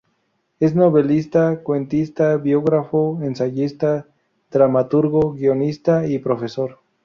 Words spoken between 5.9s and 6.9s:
y profesor.